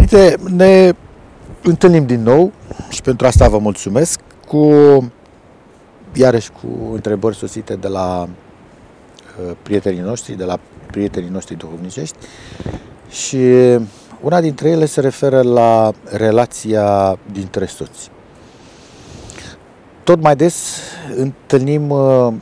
[0.00, 0.92] Părinte, ne
[1.62, 2.52] întâlnim din nou
[2.88, 4.66] și pentru asta vă mulțumesc cu,
[6.12, 12.16] iarăși cu întrebări sosite de la uh, prietenii noștri, de la prietenii noștri duhovnicești
[13.10, 13.38] și
[14.20, 18.10] una dintre ele se referă la relația dintre soți.
[20.04, 20.80] Tot mai des
[21.16, 22.32] întâlnim uh,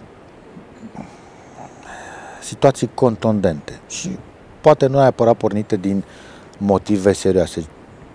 [2.41, 4.19] situații contundente și
[4.61, 6.05] poate nu neapărat pornite din
[6.59, 7.65] motive serioase.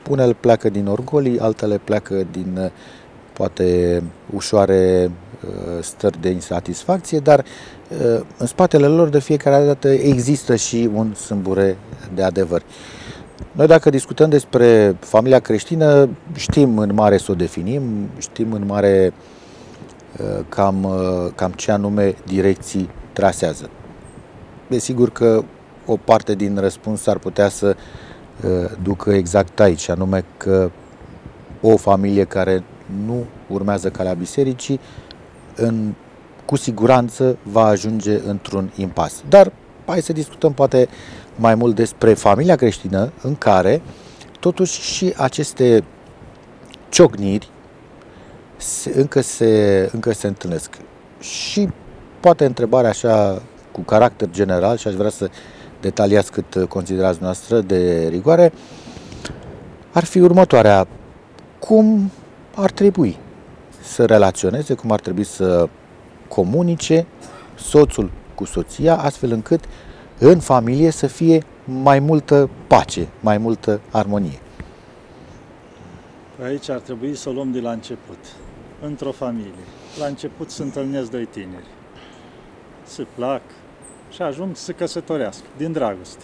[0.09, 2.69] Unele pleacă din orgolii, altele pleacă din uh,
[3.33, 4.03] poate
[4.33, 5.11] ușoare
[5.45, 11.13] uh, stări de insatisfacție, dar uh, în spatele lor de fiecare dată există și un
[11.13, 11.77] sâmbure
[12.15, 12.63] de adevăr.
[13.51, 17.81] Noi dacă discutăm despre familia creștină, știm în mare să o definim,
[18.17, 19.13] știm în mare
[20.49, 20.87] cam,
[21.35, 23.69] cam ce anume direcții trasează.
[24.67, 25.43] Desigur că
[25.85, 27.75] o parte din răspuns ar putea să
[28.83, 30.71] ducă exact aici, anume că
[31.61, 32.63] o familie care
[33.05, 34.79] nu urmează calea bisericii,
[35.55, 35.93] în,
[36.45, 39.23] cu siguranță va ajunge într-un impas.
[39.29, 39.51] Dar
[39.85, 40.87] hai să discutăm poate
[41.35, 43.81] mai mult despre familia creștină în care
[44.39, 45.83] totuși și aceste
[46.89, 47.49] ciocniri
[48.57, 50.77] se, încă, se, încă se întâlnesc.
[51.19, 51.69] Și
[52.19, 55.29] poate întrebarea așa cu caracter general și aș vrea să
[55.83, 58.53] detaliați cât considerați noastră de rigoare,
[59.91, 60.87] ar fi următoarea.
[61.59, 62.11] Cum
[62.55, 63.17] ar trebui
[63.81, 65.69] să relaționeze, cum ar trebui să
[66.27, 67.05] comunice
[67.55, 69.63] soțul cu soția, astfel încât
[70.19, 74.39] în familie să fie mai multă pace, mai multă armonie.
[76.43, 78.17] Aici ar trebui să o luăm de la început.
[78.81, 79.63] Într-o familie.
[79.99, 81.67] La început se întâlnesc doi tineri.
[82.83, 83.41] Se plac,
[84.13, 86.23] și ajung să se căsătorească, din dragoste.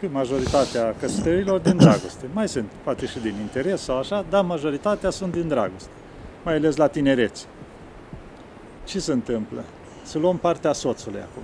[0.00, 2.26] Că majoritatea căsătorilor din dragoste.
[2.32, 5.90] Mai sunt, poate și din interes sau așa, dar majoritatea sunt din dragoste.
[6.44, 7.44] Mai ales la tinerețe.
[8.84, 9.64] Ce se întâmplă?
[10.02, 11.42] Să luăm partea soțului acum.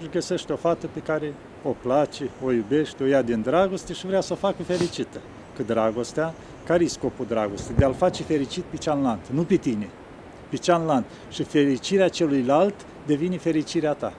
[0.00, 4.06] Și găsește o fată pe care o place, o iubește, o ia din dragoste și
[4.06, 5.20] vrea să o facă fericită.
[5.56, 6.34] Că dragostea,
[6.66, 7.74] care e scopul dragostei?
[7.76, 9.88] De a-l face fericit pe cealaltă, nu pe tine,
[10.48, 11.08] pe cealaltă.
[11.30, 12.74] Și fericirea celuilalt
[13.06, 14.12] devine fericirea ta.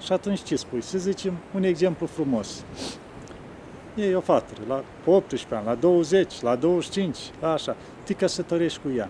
[0.00, 0.82] Și atunci ce spui?
[0.82, 2.64] Să zicem un exemplu frumos.
[3.94, 7.76] E o fată la 18 ani, la 20, la 25, la așa.
[8.02, 9.08] Te căsătorești cu ea,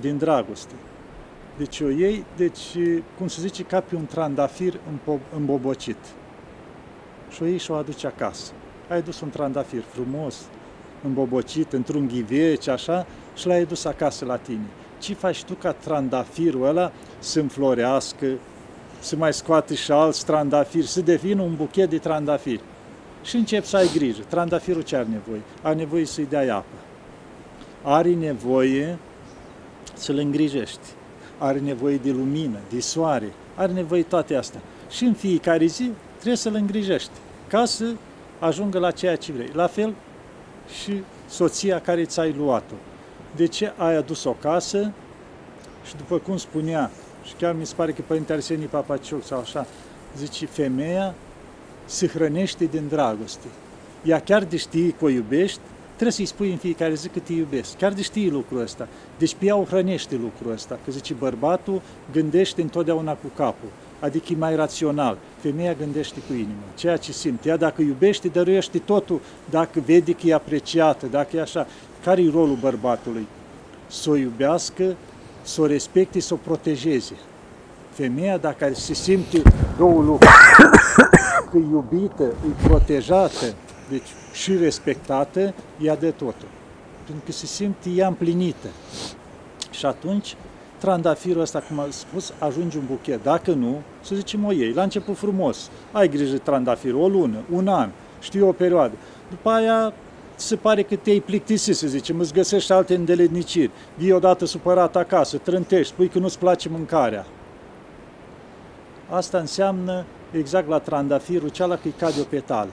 [0.00, 0.74] din dragoste.
[1.56, 2.76] Deci o iei, deci,
[3.18, 4.80] cum se zice, ca pe un trandafir
[5.36, 5.96] îmbobocit.
[7.30, 8.52] Și o iei și o aduci acasă.
[8.88, 10.36] Ai dus un trandafir frumos,
[11.04, 14.66] îmbobocit, într-un ghiveci, așa, și l-ai dus acasă la tine
[15.00, 18.26] ce faci tu ca trandafirul ăla să înflorească,
[19.00, 22.60] să mai scoate și alți trandafiri, să devină un buchet de trandafiri.
[23.22, 24.22] Și începi să ai grijă.
[24.28, 25.40] Trandafirul ce are nevoie?
[25.62, 26.76] Are nevoie să-i dai apă.
[27.82, 28.98] Are nevoie
[29.94, 30.86] să-l îngrijești.
[31.38, 33.32] Are nevoie de lumină, de soare.
[33.54, 34.60] Are nevoie toate astea.
[34.90, 37.10] Și în fiecare zi trebuie să-l îngrijești
[37.46, 37.84] ca să
[38.38, 39.50] ajungă la ceea ce vrei.
[39.52, 39.94] La fel
[40.82, 42.74] și soția care ți-ai luat-o
[43.36, 44.92] de ce ai adus o casă
[45.84, 46.90] și după cum spunea,
[47.30, 49.66] și chiar mi se pare că Părinte Arsenii Papacioc sau așa,
[50.16, 51.14] zice, femeia
[51.84, 53.46] se hrănește din dragoste.
[54.04, 55.60] Ea chiar de știi că o iubești,
[55.92, 57.76] trebuie să-i spui în fiecare zi că te iubesc.
[57.76, 58.88] Chiar de știi lucrul ăsta.
[59.18, 60.78] Deci pe ea o hrănește lucrul ăsta.
[60.84, 61.80] Că zice, bărbatul
[62.12, 63.68] gândește întotdeauna cu capul.
[64.00, 65.18] Adică e mai rațional.
[65.40, 66.74] Femeia gândește cu inima.
[66.74, 67.48] Ceea ce simte.
[67.48, 69.20] Ea dacă iubește, dăruiește totul.
[69.50, 71.66] Dacă vede că e apreciată, dacă e așa.
[72.04, 73.26] Care e rolul bărbatului?
[73.86, 74.96] Să o iubească,
[75.42, 77.14] să o respecte, să o protejeze.
[77.90, 79.42] Femeia, dacă se simte
[79.76, 80.32] două lucruri,
[81.50, 83.54] că e iubită, e protejată,
[83.90, 86.48] deci și respectată, ea de totul.
[87.04, 88.68] Pentru că se simte ea împlinită.
[89.70, 90.36] Și atunci,
[90.78, 93.22] trandafirul ăsta, cum am spus, ajunge un buchet.
[93.22, 94.72] Dacă nu, să zicem o iei.
[94.72, 97.90] La început frumos, ai grijă de trandafirul, o lună, un an,
[98.20, 98.94] știu o perioadă.
[99.30, 99.92] După aia
[100.40, 105.36] se pare că te-ai plictisit, să zicem, îți găsești alte îndeletniciri, vii odată supărat acasă,
[105.36, 107.26] trântești, spui că nu-ți place mâncarea.
[109.10, 112.70] Asta înseamnă exact la trandafirul ceala că îi cade o petală.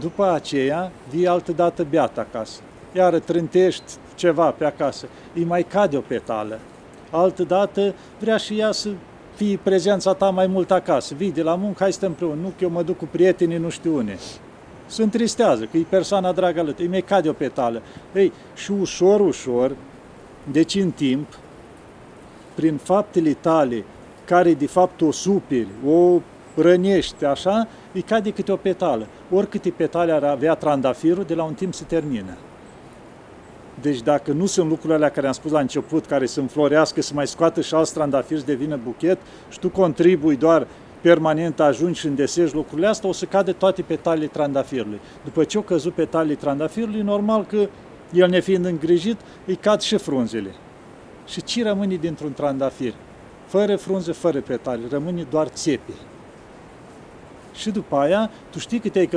[0.00, 2.60] După aceea, vii altă dată beat acasă.
[2.92, 6.58] Iar trântești ceva pe acasă, îi mai cade o petală.
[7.10, 8.88] Altă dată vrea și ea să
[9.34, 11.14] fie prezența ta mai mult acasă.
[11.14, 12.40] Vii de la muncă, hai stăm împreună.
[12.40, 14.18] Nu, că eu mă duc cu prietenii, nu știu unde
[14.86, 17.82] se întristează, că e persoana dragă alături, îi mai cade o petală.
[18.14, 19.76] Ei, și ușor, ușor,
[20.50, 21.38] deci în timp,
[22.54, 23.84] prin faptele tale,
[24.24, 26.20] care de fapt o superi, o
[26.56, 29.06] rănești, așa, îi cade câte o petală.
[29.30, 32.36] Oricâte petale ar avea trandafirul, de la un timp se termină.
[33.80, 37.14] Deci dacă nu sunt lucrurile alea care am spus la început, care să înflorească, să
[37.14, 40.66] mai scoată și alți trandafiri să devină buchet și tu contribui doar
[41.04, 45.00] permanent ajungi și îndesești lucrurile astea, o să cade toate petalele trandafirului.
[45.24, 47.68] După ce au căzut petalele trandafirului, normal că
[48.12, 50.54] el nefiind îngrijit, îi cad și frunzele.
[51.26, 52.94] Și ce rămâne dintr-un trandafir?
[53.46, 55.92] Fără frunze, fără petale, rămâne doar țepe.
[57.54, 59.10] Și după aia, tu știi că te-ai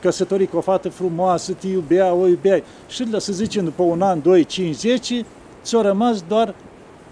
[0.00, 2.64] căsătorit cu o fată frumoasă, te iubea, o iubeai.
[2.88, 5.24] Și să zicem, după un an, doi, cinci, zece,
[5.62, 6.54] ți-au rămas doar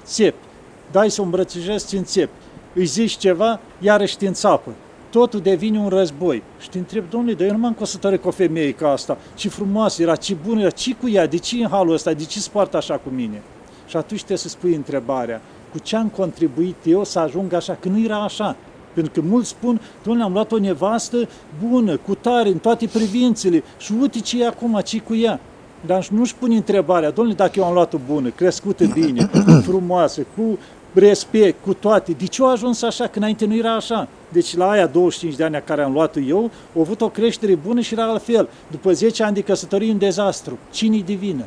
[0.04, 0.44] țepi.
[0.90, 2.32] Dai să o îmbrățișezi, ți țepi.
[2.78, 4.70] Îi zici ceva, iarăși te înțapă.
[5.10, 6.42] Totul devine un război.
[6.60, 9.18] Și te întreb, domnule, dar eu nu m-am căsătorit cu o femeie ca asta.
[9.34, 12.24] Ce frumoasă era, ce bună era, ce cu ea, de ce în halul ăsta, de
[12.24, 13.42] ce se poartă așa cu mine?
[13.86, 15.40] Și atunci trebuie să spui întrebarea,
[15.72, 18.56] cu ce am contribuit eu să ajung așa, că nu era așa.
[18.94, 21.28] Pentru că mulți spun, domnule, am luat o nevastă
[21.68, 25.40] bună, cu tare, în toate privințele și uite ce e acum, ce cu ea.
[25.86, 29.30] Dar nu-și pun întrebarea, domnule, dacă eu am luat-o bună, crescută bine,
[29.68, 30.58] frumoasă, cu
[30.98, 34.08] respect, cu toate, de ce a ajuns așa, că înainte nu era așa?
[34.28, 37.80] Deci la aia 25 de ani care am luat eu, au avut o creștere bună
[37.80, 38.48] și era altfel.
[38.70, 40.58] După 10 ani de căsătorie, un dezastru.
[40.70, 41.44] Cine-i de vină?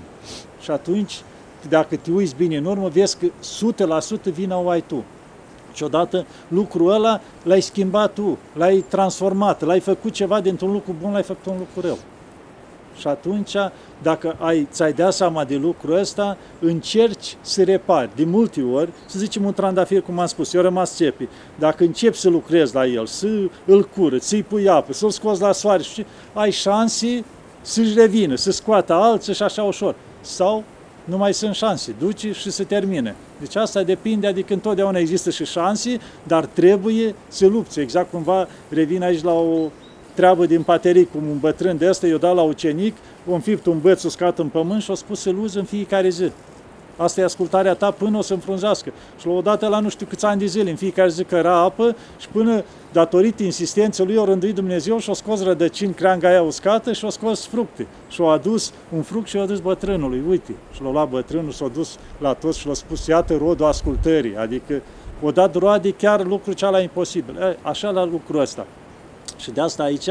[0.61, 1.21] Și atunci,
[1.69, 3.25] dacă te uiți bine în urmă, vezi că
[4.29, 5.03] 100% vina o ai tu.
[5.73, 11.11] Și odată lucrul ăla l-ai schimbat tu, l-ai transformat, l-ai făcut ceva dintr-un lucru bun,
[11.11, 11.97] l-ai făcut un lucru rău.
[12.99, 13.55] Și atunci,
[14.01, 18.09] dacă ai, ți-ai dea seama de lucrul ăsta, încerci să repari.
[18.15, 21.27] De multe ori, să zicem un trandafir, cum am spus, eu rămas țepi.
[21.59, 23.27] Dacă începi să lucrezi la el, să
[23.65, 27.23] îl curăți, să-i pui apă, să-l scoți la soare, și ai șanse
[27.61, 29.95] să-și revină, să scoată alții și așa ușor.
[30.21, 30.63] Sau
[31.03, 33.15] nu mai sunt șanse, duci și se termine.
[33.39, 37.79] Deci asta depinde, adică întotdeauna există și șanse, dar trebuie să lupți.
[37.79, 39.69] Exact cumva revin aici la o
[40.19, 42.95] treabă din paterii, cum un bătrân de ăsta, eu dat la ucenic,
[43.29, 46.31] o înfipt un băț uscat în pământ și o spus să-l uzi în fiecare zi.
[46.97, 48.91] Asta e ascultarea ta până o să înfrunzească.
[49.19, 51.55] Și la o dată la nu știu câți ani de zile, în fiecare zi căra
[51.55, 56.41] apă și până, datorită insistenței lui, o rânduit Dumnezeu și o scos rădăcini creanga aia
[56.41, 57.87] uscată și o scos fructe.
[58.09, 60.23] Și o adus un fruct și o adus bătrânului.
[60.29, 64.37] Uite, și l-a luat bătrânul, s-a dus la toți și l-a spus, iată rodul ascultării.
[64.37, 64.81] Adică
[65.21, 67.57] o dat roade chiar lucrul cea imposibil.
[67.61, 68.65] Așa la lucrul ăsta.
[69.39, 70.09] Și de asta aici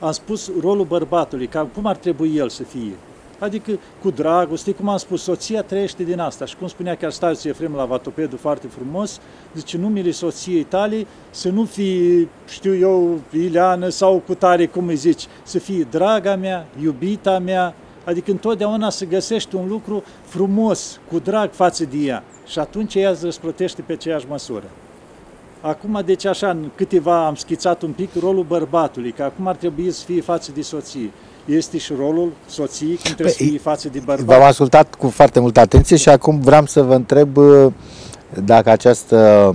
[0.00, 2.92] am spus rolul bărbatului, ca cum ar trebui el să fie.
[3.38, 6.44] Adică cu dragoste, cum am spus, soția trăiește din asta.
[6.44, 9.20] Și cum spunea chiar Starius Efrem la Vatopedu foarte frumos,
[9.54, 14.96] zice numele soției tale să nu fie, știu eu, Ileană sau cu tare, cum îi
[14.96, 17.74] zici, să fie draga mea, iubita mea,
[18.04, 22.24] adică întotdeauna să găsești un lucru frumos, cu drag față de ea.
[22.46, 24.64] Și atunci ea îți răsplătește pe aceeași măsură.
[25.60, 29.90] Acum, deci așa, în câteva am schițat un pic rolul bărbatului, că acum ar trebui
[29.90, 31.10] să fie față de soție.
[31.44, 34.24] Este și rolul soției cum trebuie păi, să fie față de bărbat.
[34.24, 37.72] V-am ascultat cu foarte multă atenție și acum vreau să vă întreb uh,
[38.44, 39.54] dacă această,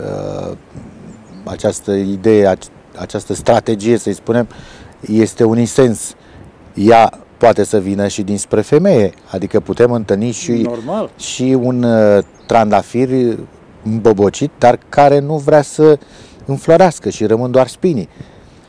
[0.00, 0.56] uh,
[1.44, 2.56] această idee,
[2.98, 4.48] această strategie, să-i spunem,
[5.00, 6.14] este unisens.
[6.74, 11.10] Ea poate să vină și dinspre femeie, adică putem întâlni și, Normal.
[11.16, 13.38] și un uh, trandafir
[13.84, 15.98] îmbobocit, dar care nu vrea să
[16.44, 18.08] înflorească și rămân doar spinii.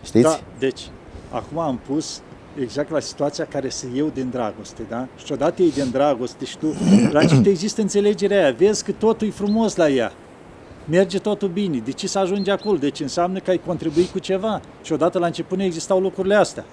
[0.03, 0.23] Știți?
[0.23, 0.81] Da, deci,
[1.29, 2.21] acum am pus
[2.61, 5.07] exact la situația care se eu din dragoste, da?
[5.25, 6.67] Și odată e din dragoste și tu,
[7.11, 10.11] la început există înțelegerea aia, vezi că totul e frumos la ea,
[10.89, 12.77] merge totul bine, de ce să ajungi acolo?
[12.77, 14.61] Deci înseamnă că ai contribuit cu ceva.
[14.83, 16.65] Și odată la început nu existau lucrurile astea.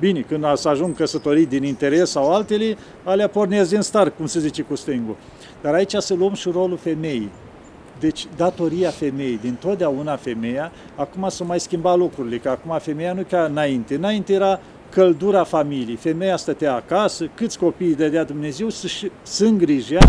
[0.00, 4.40] Bine, când să ajung căsătorit din interes sau altele, alea pornesc din start, cum se
[4.40, 5.16] zice cu stângul.
[5.62, 7.30] Dar aici să luăm și rolul femeii.
[8.00, 13.22] Deci, datoria femeii, din totdeauna femeia, acum s-au mai schimbat lucrurile, că acum femeia nu
[13.22, 13.94] ca înainte.
[13.94, 15.96] Înainte era căldura familiei.
[15.96, 18.88] Femeia stătea acasă, câți copii dădea Dumnezeu să,
[19.22, 20.00] să îngrijea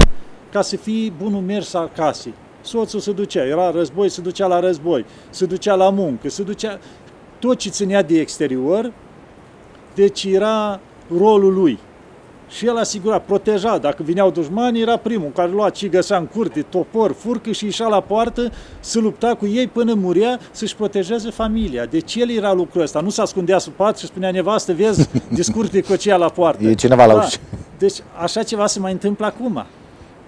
[0.52, 2.34] ca să fie bunul mers al casei.
[2.62, 6.80] Soțul se ducea, era război, se ducea la război, se ducea la muncă, se ducea...
[7.40, 8.92] Tot ce ținea de exterior,
[9.96, 10.80] deci era
[11.18, 11.80] rolul lui.
[12.50, 16.62] Și el asigura, proteja, dacă vineau dușmani, era primul care lua ce găsea în curte,
[16.62, 21.86] topor, furcă și ieșea la poartă să lupta cu ei până murea să-și protejeze familia.
[21.86, 25.82] Deci el era lucrul ăsta, nu se ascundea sub pat și spunea nevastă, vezi, discurte
[25.82, 26.64] cocea la poartă.
[26.64, 27.20] E cineva la da.
[27.20, 27.38] ușă.
[27.78, 29.66] Deci așa ceva se mai întâmplă acum.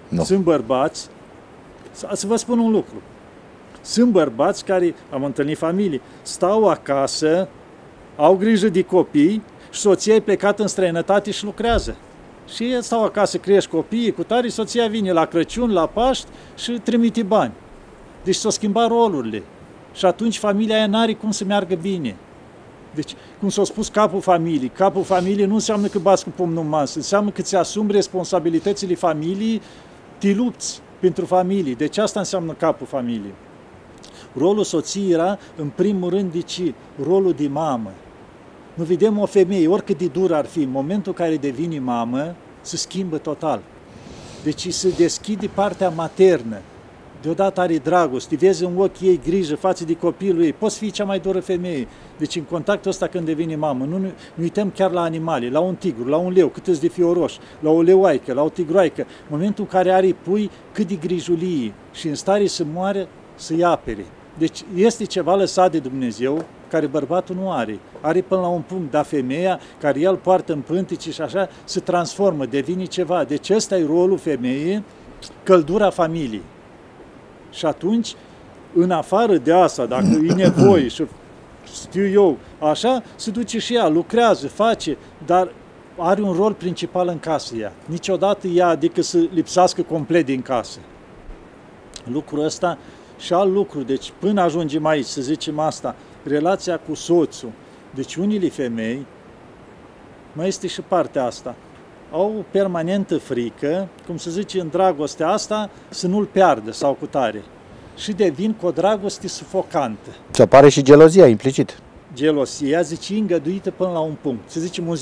[0.08, 0.24] Nu.
[0.24, 1.08] Sunt bărbați,
[2.12, 3.02] să vă spun un lucru,
[3.80, 7.48] sunt bărbați care, am întâlnit familii, stau acasă,
[8.16, 11.96] au grijă de copii și soția e plecat în străinătate și lucrează.
[12.48, 17.22] Și stau acasă, crești copiii cu tare, soția vine la Crăciun, la Paști și trimite
[17.22, 17.52] bani.
[18.24, 19.42] Deci s-au schimbat rolurile.
[19.94, 22.16] Și atunci familia aia n-are cum să meargă bine.
[22.94, 26.94] Deci, cum s-a spus capul familiei, capul familiei nu înseamnă că bați cu pumnul mas,
[26.94, 29.60] înseamnă că ți asumi responsabilitățile familiei,
[30.18, 31.72] te lupți pentru familie.
[31.72, 33.34] Deci asta înseamnă capul familiei.
[34.36, 36.60] Rolul soției era, în primul rând, deci,
[37.04, 37.92] rolul de mamă.
[38.74, 42.34] Nu vedem o femeie, oricât de dur ar fi, în momentul în care devine mamă,
[42.60, 43.60] se schimbă total.
[44.42, 46.60] Deci se deschide partea maternă.
[47.22, 50.52] Deodată are dragoste, vezi în ochii ei grijă față de copilul ei.
[50.52, 51.88] Poți fi cea mai dură femeie.
[52.18, 54.10] Deci în contactul ăsta când devine mamă, nu, nu
[54.40, 57.82] uităm chiar la animale, la un tigru, la un leu, cât de fioroș, la o
[57.82, 59.00] leoaică, la o tigroaică.
[59.00, 63.64] În momentul în care are pui, cât de grijulie și în stare să moare, să-i
[63.64, 64.06] apere.
[64.38, 67.78] Deci este ceva lăsat de Dumnezeu care bărbatul nu are.
[68.00, 71.80] Are până la un punct, dar femeia care el poartă în pântici și așa se
[71.80, 73.24] transformă, devine ceva.
[73.24, 74.84] Deci ăsta e rolul femeii,
[75.42, 76.42] căldura familiei.
[77.50, 78.14] Și atunci,
[78.74, 81.04] în afară de asta, dacă e nevoie și
[81.82, 85.52] știu eu, așa, se duce și ea, lucrează, face, dar
[85.98, 87.72] are un rol principal în casă ea.
[87.86, 90.78] Niciodată ea, adică să lipsească complet din casă.
[92.04, 92.78] Lucrul ăsta
[93.18, 97.52] și alt lucru, deci până ajungem aici, să zicem asta, relația cu soțul.
[97.94, 99.06] Deci unele femei,
[100.32, 101.54] mai este și partea asta,
[102.12, 107.06] au o permanentă frică, cum se zice în dragostea asta, să nu-l piardă sau cu
[107.06, 107.42] tare.
[107.96, 110.08] Și devin cu o dragoste sufocantă.
[110.34, 111.78] Și apare și gelozia implicit.
[112.14, 114.96] Gelosia, zice, îngăduită până la un punct, să zicem un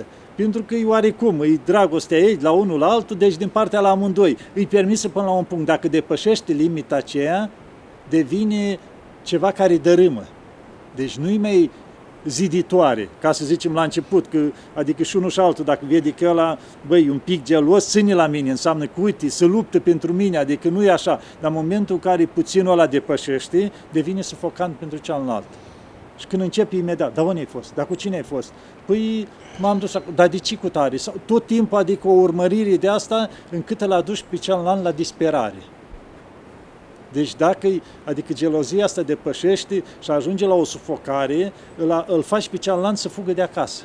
[0.00, 0.04] 10%.
[0.34, 3.90] Pentru că e oarecum, e dragostea ei la unul la altul, deci din partea la
[3.90, 4.36] amândoi.
[4.54, 5.66] Îi permisă până la un punct.
[5.66, 7.50] Dacă depășește limita aceea,
[8.08, 8.78] devine
[9.22, 10.24] ceva care dărâmă.
[10.98, 11.70] Deci nu-i mai
[12.24, 14.38] ziditoare, ca să zicem la început, că,
[14.74, 18.26] adică și unul și altul, dacă vede că ăla, băi, un pic gelos, ține la
[18.26, 21.94] mine, înseamnă că, uite, se luptă pentru mine, adică nu e așa, dar în momentul
[21.94, 25.46] în care puținul ăla depășește, devine sufocant pentru cealaltă.
[26.16, 27.74] Și când începe imediat, dar unde ai fost?
[27.74, 28.52] Dar cu cine ai fost?
[28.84, 29.28] Păi
[29.60, 30.96] m-am dus acolo, dar de ce cu tare?
[30.96, 35.62] Sau, tot timpul, adică o urmărire de asta, încât îl aduci pe celălalt la disperare.
[37.12, 37.68] Deci dacă,
[38.04, 43.08] adică gelozia asta depășește și ajunge la o sufocare, îl, îl faci pe cealaltă să
[43.08, 43.84] fugă de acasă.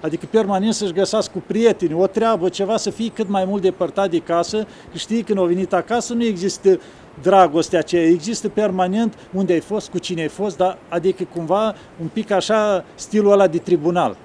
[0.00, 4.10] Adică permanent să-și găsească cu prieteni, o treabă, ceva, să fie cât mai mult depărtat
[4.10, 6.80] de casă, că știi când au venit acasă nu există
[7.22, 12.06] dragostea aceea, există permanent unde ai fost, cu cine ai fost, dar adică cumva un
[12.12, 14.16] pic așa stilul ăla de tribunal.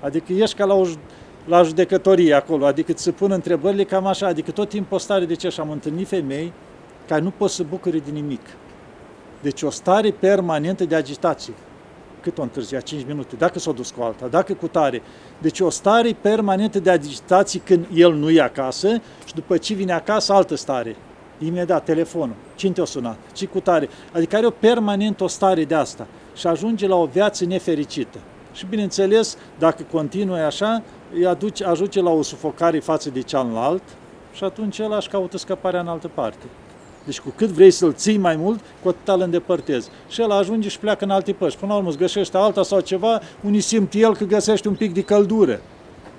[0.00, 0.86] Adică ești ca la o
[1.44, 5.24] la judecătorie acolo, adică îți se pun întrebările cam așa, adică tot timpul o stare
[5.24, 6.52] de ce și am întâlnit femei
[7.06, 8.40] care nu pot să bucure de nimic.
[9.40, 11.52] Deci o stare permanentă de agitație.
[12.20, 12.80] Cât o întârzia?
[12.80, 13.36] 5 minute.
[13.36, 15.02] Dacă s-a dus cu alta, dacă cu tare.
[15.38, 18.88] Deci o stare permanentă de agitație când el nu e acasă
[19.26, 20.96] și după ce vine acasă, altă stare.
[21.38, 22.34] Imediat, telefonul.
[22.54, 23.16] Cine te-a sunat?
[23.32, 23.88] Ce cu tare?
[24.12, 28.18] Adică are o permanent o stare de asta și ajunge la o viață nefericită.
[28.52, 30.82] Și bineînțeles, dacă continui așa,
[31.14, 33.82] îi aduce, ajunge la o sufocare față de cealalt
[34.32, 36.44] și atunci el aș caută scăparea în altă parte.
[37.04, 39.88] Deci cu cât vrei să-l ții mai mult, cu atât îl îndepărtezi.
[40.08, 41.58] Și el ajunge și pleacă în alte părți.
[41.58, 44.94] Până la urmă îți găsește alta sau ceva, unii simt el că găsește un pic
[44.94, 45.60] de căldură.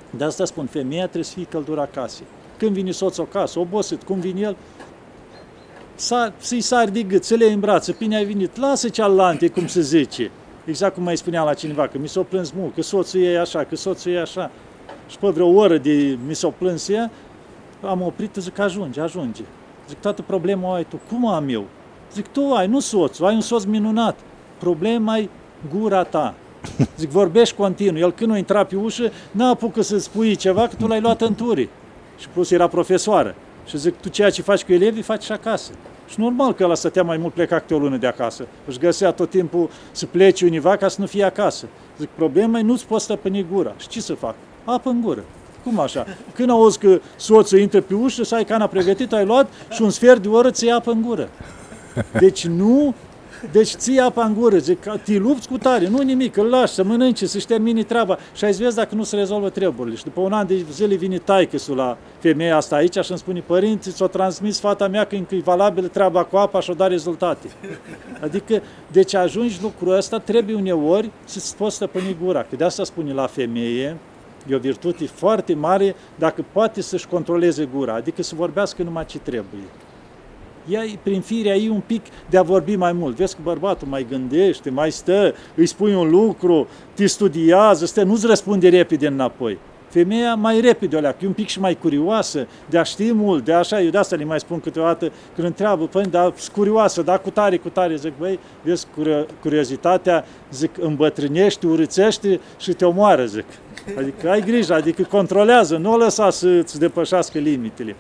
[0.10, 2.26] De asta spun, femeia trebuie să fie căldura casei.
[2.58, 4.56] Când vine soțul acasă, obosit, cum vine el,
[6.38, 9.82] să-i sari de gât, să le în brațe, bine ai venit, lasă cealante, cum se
[9.82, 10.32] zice.
[10.66, 13.64] Exact cum mai spunea la cineva, că mi s-o plâns mult, că soțul e așa,
[13.64, 14.52] că soțul e așa.
[15.10, 17.12] Și pe vreo oră de mi s-o plâns ea,
[17.82, 19.42] am oprit, zic, ajunge, ajunge.
[19.88, 21.00] Zic, toată problema o ai tu.
[21.10, 21.66] Cum am eu?
[22.14, 24.20] Zic, tu ai, nu soțul, ai un soț minunat.
[24.60, 25.30] Problema e
[25.76, 26.34] gura ta.
[27.00, 28.00] Zic, vorbești continuu.
[28.00, 31.22] El când nu intra pe ușă, n-a apucă să spui ceva, că tu l-ai luat
[31.22, 31.70] în turi.
[32.18, 33.36] Și plus era profesoară.
[33.66, 35.72] Și zic, tu ceea ce faci cu elevii, faci și acasă.
[36.08, 38.48] Și normal că ăla stătea mai mult pleca câte o lună de acasă.
[38.68, 41.68] Își găsea tot timpul să plece univa ca să nu fie acasă.
[41.98, 43.74] Zic, problema e nu-ți poți stăpâni gura.
[43.78, 44.36] Și ce să fac?
[44.64, 45.24] Apă în gură.
[45.64, 46.06] Cum așa?
[46.34, 49.90] Când auzi că soțul intră pe ușă, să ai cana pregătită, ai luat și un
[49.90, 51.30] sfert de oră ți apă în gură.
[52.20, 52.94] Deci nu
[53.52, 56.84] deci ții apa în gură, zic, te lupți cu tare, nu nimic, îl lași să
[56.84, 59.96] mănânce, să-și termine treaba și ai vezi dacă nu se rezolvă treburile.
[59.96, 63.44] Și după un an de zile vine taică la femeia asta aici și îmi spune,
[63.46, 67.48] părinți, ți-o transmis fata mea că e valabilă treaba cu apa și o da rezultate.
[68.22, 72.42] Adică, deci ajungi lucrul ăsta, trebuie uneori să-ți poți stăpâni gura.
[72.50, 73.98] Că de asta spune la femeie,
[74.48, 79.20] E o virtute foarte mare dacă poate să-și controleze gura, adică să vorbească numai ce
[79.20, 79.62] trebuie.
[80.70, 83.16] Ea, prin firea ei, un pic de a vorbi mai mult.
[83.16, 88.26] Vezi că bărbatul mai gândește, mai stă, îi spui un lucru, te studiază, stă, nu-ți
[88.26, 89.58] răspunde repede înapoi.
[89.94, 93.46] Femeia mai repede o leacă, e un pic și mai curioasă, de a ști mult,
[93.46, 97.22] de așa, eu de asta le mai spun câteodată când întreabă, păi, dar curioasă, dar
[97.22, 98.88] cu tare, cu tare, zic, băi, vezi,
[99.42, 103.46] curiozitatea, zic, îmbătrânește, urâțește și te omoară, zic.
[103.98, 107.96] Adică ai grijă, adică controlează, nu o lăsa să-ți depășească limitele.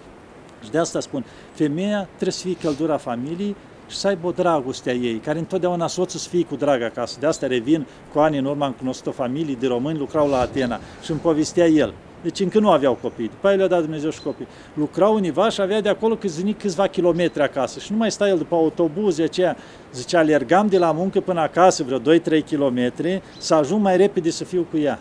[0.63, 3.55] Și de asta spun, femeia trebuie să fie căldura familiei
[3.87, 7.17] și să aibă o dragoste a ei, care întotdeauna soțul să fie cu drag acasă.
[7.19, 10.39] De asta revin cu ani în urmă, am cunoscut o familie de români, lucrau la
[10.39, 11.93] Atena și îmi povestea el.
[12.23, 13.27] Deci încă nu aveau copii.
[13.27, 14.47] După aia le-a dat Dumnezeu și copii.
[14.73, 17.79] Lucrau univa și avea de acolo câțiva, câțiva kilometri acasă.
[17.79, 19.57] Și nu mai sta el după autobuz, aceea.
[19.93, 24.43] Zicea, alergam de la muncă până acasă vreo 2-3 kilometri să ajung mai repede să
[24.43, 24.99] fiu cu ea.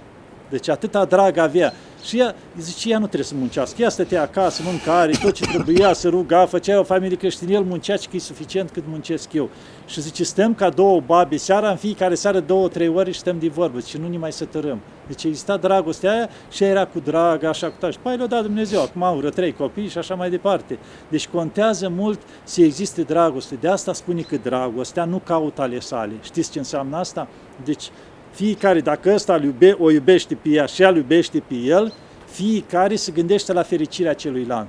[0.53, 1.73] Deci atâta drag avea.
[2.05, 3.83] Și ea, zice, ea nu trebuie să muncească.
[3.83, 7.97] Ea stătea acasă, mâncare, tot ce trebuia, să ruga, făcea o familie creștină, el muncea
[7.97, 9.51] și că e suficient cât muncesc eu.
[9.87, 13.39] Și zice, stăm ca două babe, seara, în fiecare seară, două, trei ori și stăm
[13.39, 14.81] de vorbă și nu ne mai sătărăm.
[15.07, 17.99] Deci exista dragostea aia și ea era cu drag, așa cu tași.
[17.99, 20.79] Păi le-a dat Dumnezeu, acum au vreo trei copii și așa mai departe.
[21.09, 23.55] Deci contează mult să existe dragoste.
[23.55, 26.13] De asta spune că dragostea nu caută ale sale.
[26.23, 27.29] Știți ce înseamnă asta?
[27.65, 27.91] Deci
[28.33, 31.95] fiecare, dacă ăsta iube, o iubește pe ea și ea iubește pe el,
[32.27, 34.69] fiecare se gândește la fericirea celuilalt.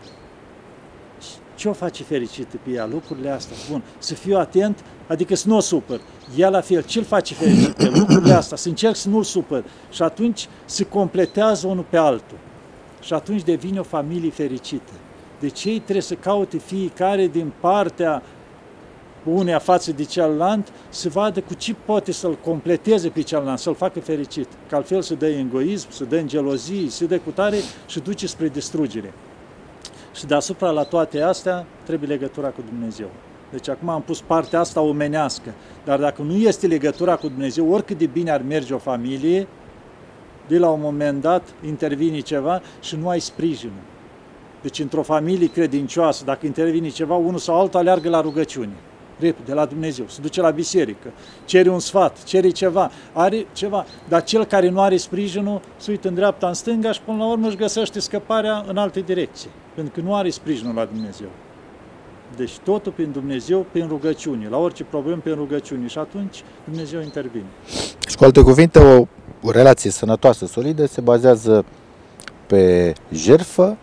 [1.56, 2.86] Ce o face fericită pe ea?
[2.86, 3.56] Lucrurile astea.
[3.70, 3.84] Bun.
[3.98, 6.02] Să fiu atent, adică să nu o supăr.
[6.36, 6.84] Ea la fel.
[6.84, 8.58] Ce-l face fericit pe Lucrurile astea.
[8.58, 9.64] Să încerc să nu-l supăr.
[9.92, 12.38] Și atunci se completează unul pe altul.
[13.02, 14.92] Și atunci devine o familie fericită.
[15.40, 18.24] Deci ei trebuie să caute fiecare din partea
[19.26, 24.00] unea față de celălalt, să vadă cu ce poate să-l completeze pe celălalt, să-l facă
[24.00, 24.48] fericit.
[24.70, 28.00] Că altfel se dă în egoism, se dă în gelozie, se dă cu tare și
[28.00, 29.14] duce spre distrugere.
[30.16, 33.10] Și deasupra la toate astea trebuie legătura cu Dumnezeu.
[33.52, 35.54] Deci acum am pus partea asta omenească.
[35.86, 39.48] Dar dacă nu este legătura cu Dumnezeu, oricât de bine ar merge o familie,
[40.48, 43.82] de la un moment dat intervine ceva și nu ai sprijinul.
[44.62, 48.74] Deci într-o familie credincioasă, dacă intervine ceva, unul sau altul aleargă la rugăciune
[49.20, 51.12] repede la Dumnezeu, se duce la biserică,
[51.46, 56.08] cere un sfat, cere ceva, are ceva, dar cel care nu are sprijinul se uită
[56.08, 59.94] în dreapta, în stânga și până la urmă își găsește scăparea în alte direcții, pentru
[59.94, 61.28] că nu are sprijinul la Dumnezeu.
[62.36, 67.46] Deci totul prin Dumnezeu, prin rugăciune, la orice problemă prin rugăciune și atunci Dumnezeu intervine.
[68.08, 69.06] Și cu alte cuvinte, o,
[69.42, 71.66] o relație sănătoasă, solidă, se bazează
[72.48, 73.78] pe jerfă,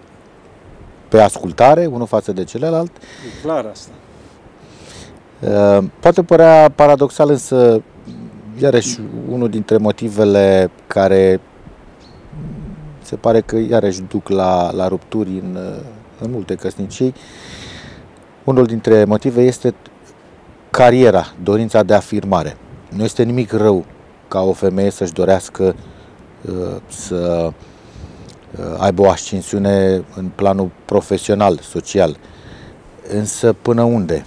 [1.09, 2.91] pe ascultare, unul față de celălalt.
[2.97, 3.93] E clar asta.
[5.41, 7.83] Uh, poate părea paradoxal, însă,
[8.59, 8.99] iarăși,
[9.31, 11.41] unul dintre motivele care
[13.03, 15.83] se pare că iarăși duc la, la rupturi în, uh,
[16.21, 17.15] în multe căsnicii,
[18.45, 19.75] unul dintre motive este
[20.71, 22.57] cariera, dorința de afirmare.
[22.89, 23.85] Nu este nimic rău
[24.29, 25.75] ca o femeie să-și dorească
[26.49, 27.53] uh, să
[28.79, 32.17] aibă o ascensiune în planul profesional, social.
[33.09, 34.25] Însă până unde?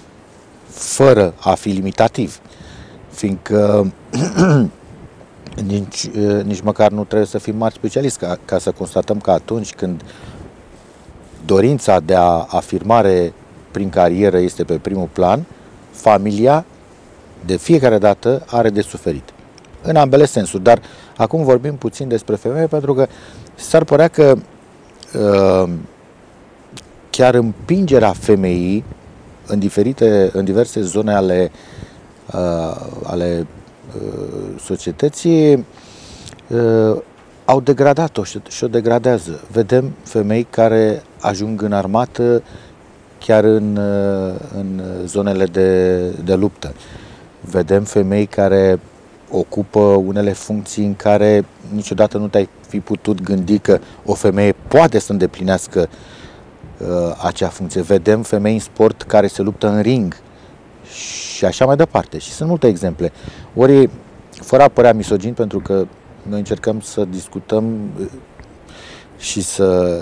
[0.74, 2.40] Fără a fi limitativ,
[3.12, 3.92] fiindcă
[5.68, 6.10] nici,
[6.44, 10.02] nici măcar nu trebuie să fim mari specialiști ca, ca să constatăm că atunci când
[11.46, 13.34] dorința de a afirmare
[13.72, 15.46] prin carieră este pe primul plan,
[15.92, 16.66] familia
[17.46, 19.34] de fiecare dată are de suferit.
[19.82, 20.82] În ambele sensuri, dar
[21.18, 23.08] acum vorbim puțin despre femeie pentru că
[23.56, 24.36] s-ar părea că
[25.14, 25.70] uh,
[27.10, 28.84] chiar împingerea femeii
[29.54, 31.52] în, diferite, în diverse zone ale,
[32.34, 33.48] uh, ale
[33.96, 35.66] uh, societății
[36.48, 36.98] uh,
[37.46, 39.42] au degradat-o și, și o degradează.
[39.52, 42.44] Vedem femei care ajung în armată
[43.20, 46.74] chiar în, uh, în zonele de, de luptă.
[47.42, 48.80] Vedem femei care
[49.32, 55.00] ocupă unele funcții în care niciodată nu te-ai fi putut gândi că o femeie poate
[55.00, 56.13] să îndeplinească uh, uh,
[57.22, 57.82] acea funcție.
[57.82, 60.16] Vedem femei în sport care se luptă în ring
[61.36, 62.18] și așa mai departe.
[62.18, 63.12] Și sunt multe exemple.
[63.56, 63.90] Ori,
[64.30, 65.86] fără a părea misogin, pentru că
[66.30, 68.06] noi încercăm să discutăm uh,
[69.18, 70.00] și să,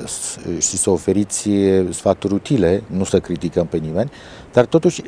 [0.59, 1.49] și să oferiți
[1.89, 4.11] sfaturi utile, nu să criticăm pe nimeni,
[4.53, 5.01] dar totuși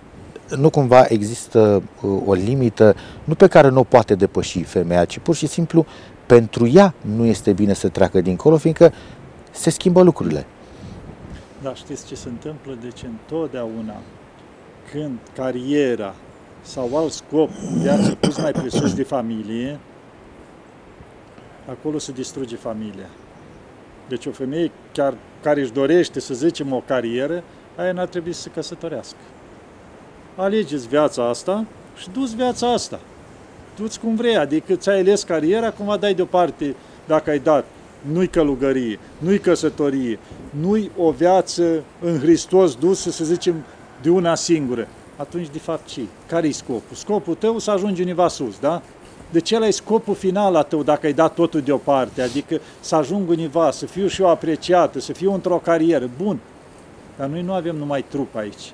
[0.56, 5.20] nu cumva există uh, o limită, nu pe care nu o poate depăși femeia, ci
[5.20, 5.86] pur și simplu
[6.26, 8.94] pentru ea nu este bine să treacă dincolo, fiindcă
[9.52, 10.46] se schimbă lucrurile.
[11.64, 12.78] Dar știți ce se întâmplă?
[12.82, 14.02] Deci întotdeauna
[14.92, 16.16] când cariera
[16.62, 19.80] sau alt scop viață pus mai presus de familie,
[21.70, 23.10] acolo se distruge familia.
[24.08, 27.44] Deci o femeie chiar care își dorește, să zicem, o carieră,
[27.76, 29.18] aia n-ar trebui să se căsătorească.
[30.36, 33.00] Alegeți viața asta și duți viața asta.
[33.76, 36.76] Du-ți cum vrei, adică ți-ai ales cariera, acum dai deoparte,
[37.08, 37.66] dacă ai dat
[38.12, 43.56] nu-i călugărie, nu-i căsătorie, nu-i o viață în Hristos dusă, să zicem,
[44.02, 44.88] de una singură.
[45.16, 46.02] Atunci, de fapt, ce?
[46.28, 46.96] Care-i scopul?
[46.96, 48.82] Scopul tău să ajungi undeva sus, da?
[49.30, 52.22] De ce e scopul final al tău dacă ai dat totul deoparte?
[52.22, 56.10] Adică să ajung undeva, să fiu și eu apreciată, să fiu într-o carieră.
[56.24, 56.40] Bun,
[57.18, 58.74] dar noi nu avem numai trup aici.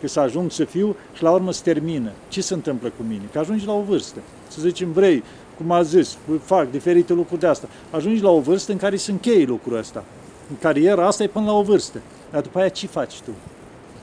[0.00, 2.10] Că să ajung să fiu și la urmă se termină.
[2.28, 3.22] Ce se întâmplă cu mine?
[3.32, 4.18] Că ajungi la o vârstă.
[4.48, 5.22] Să zicem, vrei,
[5.56, 7.68] cum a zis, fac diferite lucruri de asta.
[7.90, 10.04] Ajungi la o vârstă în care se încheie lucrul ăsta.
[10.50, 12.00] În cariera asta e până la o vârstă.
[12.30, 13.30] Dar după aia ce faci tu?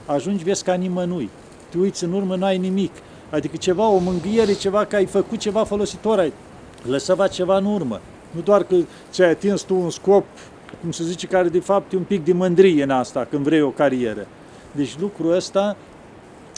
[0.05, 1.29] Ajungi, vezi ca nimănui.
[1.69, 2.91] Tu uiți în urmă, nu ai nimic.
[3.29, 6.33] Adică ceva, o mângâiere, ceva că ai făcut ceva folositor, ai
[6.85, 8.01] lăsat ceva în urmă.
[8.31, 8.75] Nu doar că
[9.11, 10.25] ți-ai atins tu un scop,
[10.81, 13.61] cum se zice, care de fapt e un pic de mândrie în asta, când vrei
[13.61, 14.27] o carieră.
[14.71, 15.75] Deci lucrul ăsta,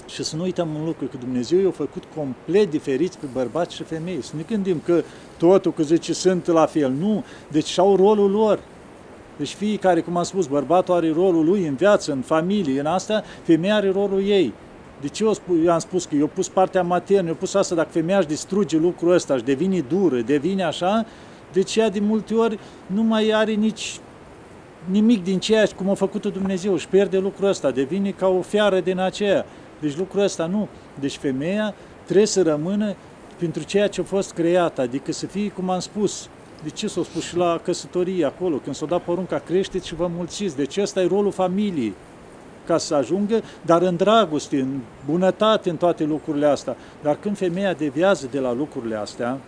[0.07, 3.83] și să nu uităm un lucru, că Dumnezeu i-a făcut complet diferiți pe bărbați și
[3.83, 4.21] femei.
[4.21, 5.03] Să ne gândim că
[5.37, 6.91] totul, că zice, sunt la fel.
[6.91, 8.59] Nu, deci au rolul lor.
[9.37, 13.23] Deci fiecare, cum am spus, bărbatul are rolul lui în viață, în familie, în asta,
[13.43, 14.53] femeia are rolul ei.
[15.01, 17.89] De ce eu, eu am spus că eu pus partea maternă, eu pus asta, dacă
[17.91, 21.05] femeia își distruge lucrul ăsta, își devine dură, devine așa,
[21.53, 23.99] deci ea de multe ori nu mai are nici
[24.91, 28.79] nimic din ceea cum a făcut Dumnezeu, își pierde lucrul ăsta, devine ca o fiară
[28.79, 29.45] din aceea.
[29.85, 30.67] Deci lucrul ăsta nu.
[30.99, 32.95] Deci femeia trebuie să rămână
[33.37, 36.29] pentru ceea ce a fost creată, adică să fie, cum am spus,
[36.63, 40.07] de ce s-a spus și la căsătorie acolo, când s-a dat porunca, creșteți și vă
[40.15, 40.55] mulțiți.
[40.55, 41.93] Deci ăsta e rolul familiei
[42.65, 46.75] ca să ajungă, dar în dragoste, în bunătate, în toate lucrurile astea.
[47.01, 49.39] Dar când femeia deviază de la lucrurile astea,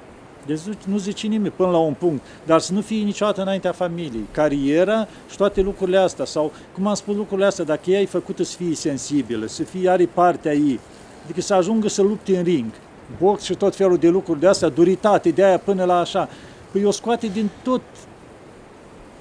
[0.48, 4.26] deci nu zice nimic până la un punct, dar să nu fie niciodată înaintea familiei.
[4.32, 8.44] Cariera și toate lucrurile astea, sau cum am spus lucrurile astea, dacă ea e făcută
[8.44, 10.80] să fie sensibilă, să fie, are partea ei,
[11.24, 12.72] adică să ajungă să lupte în ring,
[13.20, 16.30] box și tot felul de lucruri de astea, duritate de aia până la așa,
[16.72, 17.82] păi o scoate din tot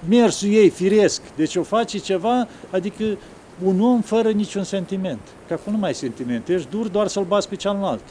[0.08, 1.22] mersul ei firesc.
[1.36, 3.04] Deci o face ceva, adică
[3.64, 5.20] un om fără niciun sentiment.
[5.46, 8.10] Că acum nu mai ai sentiment, ești dur doar să-l bați pe cealaltă.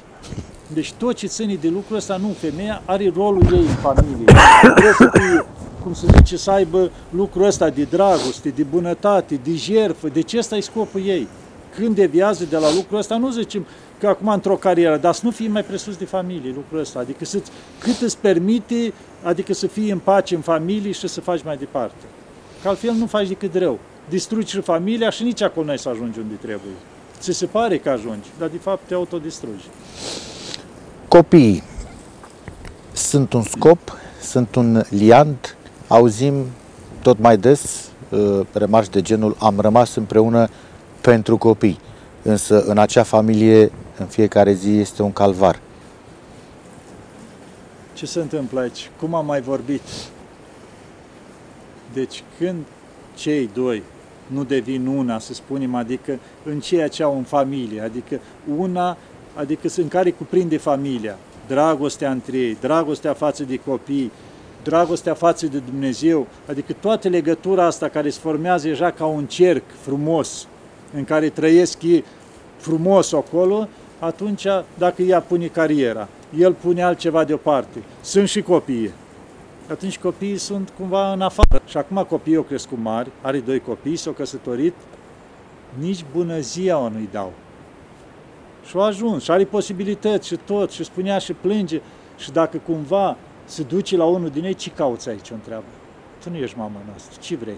[0.74, 4.26] Deci tot ce ține de lucrul ăsta, nu, femeia are rolul ei în familie.
[4.62, 5.46] Trebuie să fie,
[5.84, 10.08] cum se zice, să aibă lucrul ăsta de dragoste, de bunătate, de jertfă.
[10.08, 11.28] Deci ăsta e scopul ei.
[11.76, 13.66] Când deviază de la lucrul ăsta, nu zicem
[14.00, 17.00] că acum într-o carieră, dar să nu fii mai presus de familie lucrul ăsta.
[17.00, 17.42] Adică să
[17.80, 22.04] cât îți permite, adică să fii în pace în familie și să faci mai departe.
[22.62, 25.90] Că altfel nu faci decât rău distrugi și familia și nici acolo nu ai să
[25.90, 26.74] ajungi unde trebuie.
[27.20, 29.66] Ți se pare că ajungi, dar de fapt te autodistrugi.
[31.16, 31.64] Copiii
[32.94, 36.46] sunt un scop, sunt un liant, auzim
[37.02, 40.50] tot mai des uh, remarci de genul am rămas împreună
[41.02, 41.80] pentru copii,
[42.22, 45.60] însă în acea familie în fiecare zi este un calvar.
[47.94, 48.90] Ce se întâmplă aici?
[49.00, 49.82] Cum am mai vorbit?
[51.94, 52.66] Deci când
[53.14, 53.84] cei doi
[54.28, 58.20] nu devin una, să spunem, adică în ceea ce au în familie, adică
[58.58, 58.98] una,
[59.36, 61.18] adică în care cuprinde familia,
[61.48, 64.12] dragostea între ei, dragostea față de copii,
[64.64, 69.64] dragostea față de Dumnezeu, adică toată legătura asta care se formează deja ca un cerc
[69.82, 70.48] frumos,
[70.94, 72.04] în care trăiesc ei
[72.58, 73.68] frumos acolo,
[74.00, 74.46] atunci
[74.78, 78.92] dacă ea pune cariera, el pune altceva deoparte, sunt și copii
[79.70, 81.62] atunci copiii sunt cumva în afară.
[81.66, 84.74] Și acum copiii au crescut mari, are doi copii, s-au căsătorit,
[85.80, 87.34] nici bună ziua nu-i dau.
[88.68, 91.82] Și au ajuns, și are posibilități și tot, și spunea și plânge.
[92.18, 95.66] Și dacă cumva se duce la unul din ei, ce cauți aici, o întreabă.
[96.24, 97.58] Tu nu ești mama noastră, ce vrei?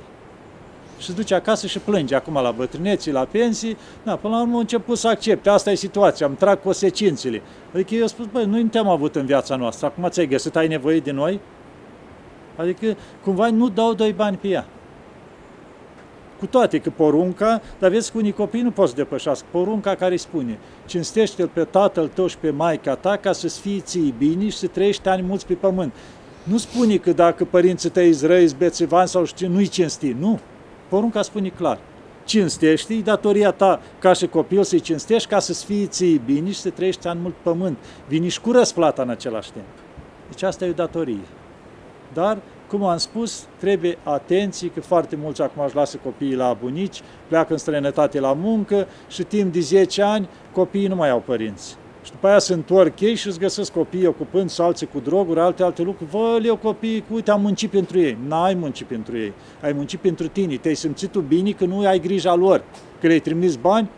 [1.00, 3.78] Și se duce acasă și plânge acum la bătrâneții, la pensii.
[4.04, 5.50] Da, până la urmă a început să accepte.
[5.50, 7.42] Asta e situația, îmi trag consecințele.
[7.74, 11.00] Adică eu spus, băi, nu te-am avut în viața noastră, acum ți-ai găsit, ai nevoie
[11.00, 11.40] de noi?
[12.56, 14.66] Adică cumva nu dau doi bani pe ea.
[16.40, 19.46] Cu toate că porunca, dar vezi că unii copii nu pot să depășească.
[19.52, 23.80] Porunca care îi spune, cinstește-l pe tatăl tău și pe maica ta ca să-ți fii
[23.80, 25.94] ție bine și să trăiești ani mulți pe pământ.
[26.44, 30.16] Nu spune că dacă părinții tăi îți răi, bețevani sau știu, nu-i cinsti.
[30.20, 30.40] Nu.
[30.90, 31.80] Porunca spune clar.
[32.26, 36.60] Cinstește, e datoria ta ca și copil să-i cinstești ca să-ți fii ție bine și
[36.60, 37.78] să trăiești ani mult pământ.
[38.08, 39.66] Vini și cu răsplata în același timp.
[40.30, 41.26] Deci asta e o datorie.
[42.14, 42.38] Dar,
[42.70, 47.52] cum am spus, trebuie atenție că foarte mulți acum își lasă copiii la bunici, pleacă
[47.52, 51.78] în străinătate la muncă și timp de 10 ani copiii nu mai au părinți.
[52.04, 55.40] Și după aia se întorc ei și îți găsesc copiii ocupând și alții cu droguri,
[55.40, 56.10] alte alte lucruri.
[56.10, 58.18] Vă, eu copiii, uite, am muncit pentru ei.
[58.28, 59.34] N-ai muncit pentru ei.
[59.62, 60.56] Ai muncit pentru tine.
[60.56, 62.64] Te-ai simțit tu bine că nu ai grija lor.
[63.00, 63.90] Că le-ai trimis bani,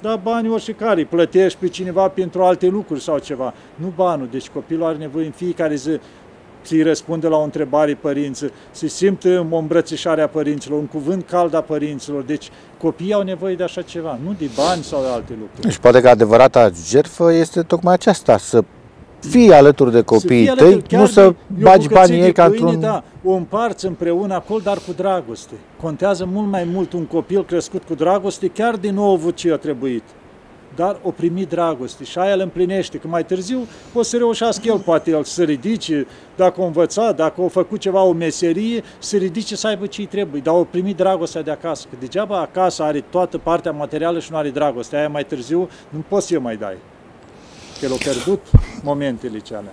[0.00, 3.54] da banii oricare, îi plătești pe cineva pentru alte lucruri sau ceva.
[3.74, 4.28] Nu banul.
[4.30, 6.00] Deci copilul are nevoie în fiecare zi
[6.62, 11.54] să-i răspunde la o întrebare părință, să simtă o îmbrățișare a părinților, un cuvânt cald
[11.54, 12.22] a părinților.
[12.22, 15.72] Deci copiii au nevoie de așa ceva, nu de bani sau de alte lucruri.
[15.72, 18.64] Și poate că adevărata jertfă este tocmai aceasta, să
[19.20, 22.80] fii alături de copiii tăi, nu să bagi banii ei ca într-un...
[22.80, 25.54] Da, o împarți împreună acolo, dar cu dragoste.
[25.82, 30.02] Contează mult mai mult un copil crescut cu dragoste, chiar din nou ce a trebuit
[30.76, 34.78] dar o primi dragoste și aia îl împlinește, că mai târziu o să reușească el,
[34.78, 36.06] poate el să ridice,
[36.36, 40.40] dacă a învățat, dacă a făcut ceva, o meserie, să ridice să aibă ce-i trebuie,
[40.44, 44.36] dar o primi dragostea de acasă, că degeaba acasă are toată partea materială și nu
[44.36, 46.76] are dragoste, aia mai târziu nu poți să mai dai,
[47.78, 48.40] că el a pierdut
[48.82, 49.72] momentele cele.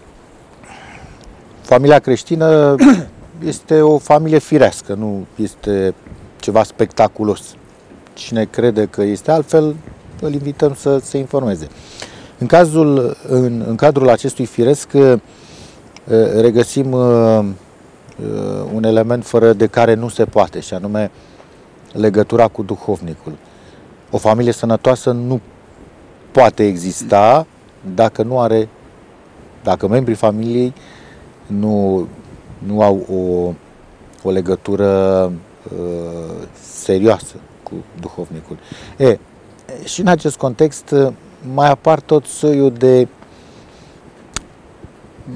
[1.62, 2.76] Familia creștină
[3.54, 5.94] este o familie firească, nu este
[6.40, 7.56] ceva spectaculos.
[8.14, 9.76] Cine crede că este altfel,
[10.22, 11.68] îl invităm să se informeze.
[12.38, 15.14] În, cazul, în, în cadrul acestui firesc uh,
[16.42, 21.12] regăsim uh, uh, un element fără de care nu se poate, și anume
[21.94, 23.38] legătura cu duhovnicul.
[24.12, 25.40] O familie sănătoasă nu
[26.32, 27.48] poate exista
[27.96, 28.70] dacă nu are,
[29.64, 30.74] dacă membrii familiei
[31.48, 32.08] nu,
[32.58, 33.54] nu au o,
[34.28, 38.58] o legătură uh, serioasă cu duhovnicul.
[38.98, 39.20] E,
[39.84, 41.14] și în acest context uh,
[41.54, 43.08] mai apar tot soiul de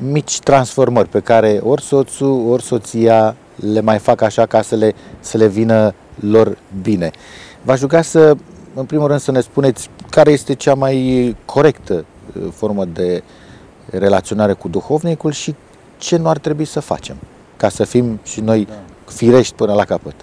[0.02, 4.94] mici transformări pe care ori soțul, ori soția le mai fac așa ca să le,
[5.20, 7.12] să le vină lor bine.
[7.62, 8.36] V-aș ruga să,
[8.74, 13.24] în primul rând, să ne spuneți care este cea mai corectă uh, formă de
[13.90, 15.56] relaționare cu duhovnicul și
[15.98, 17.16] ce nu ar trebui să facem
[17.58, 18.74] ca să fim și noi da.
[19.06, 20.16] firești până la capăt.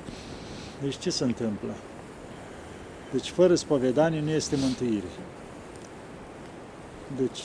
[0.83, 1.69] Deci ce se întâmplă?
[3.13, 5.11] Deci fără spovedanie nu este mântuire.
[7.17, 7.41] Deci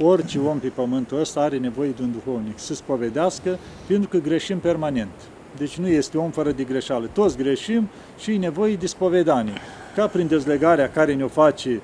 [0.00, 4.58] orice om pe pământul ăsta are nevoie de un duhovnic să spovedească pentru că greșim
[4.58, 5.12] permanent.
[5.56, 7.08] Deci nu este om fără de greșeală.
[7.12, 9.54] Toți greșim și e nevoie de spovedanie.
[9.94, 11.80] Ca prin dezlegarea care ne-o face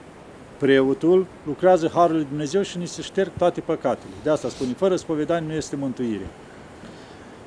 [0.58, 4.12] preotul, lucrează Harul lui Dumnezeu și ni se șterg toate păcatele.
[4.22, 6.26] De asta spune, fără spovedanie nu este mântuire.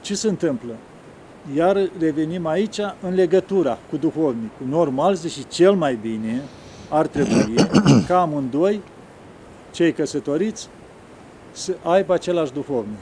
[0.01, 0.73] Ce se întâmplă?
[1.55, 4.67] Iar revenim aici în legătura cu duhovnicul.
[4.67, 6.41] Normal, și cel mai bine
[6.89, 7.55] ar trebui
[8.07, 8.81] ca amândoi,
[9.71, 10.67] cei căsătoriți,
[11.51, 12.97] să aibă același duhovnic.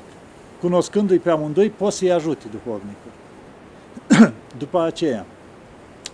[0.59, 3.11] Cunoscându-i pe amândoi, poți să-i ajute duhovnicul.
[4.57, 5.25] După aceea,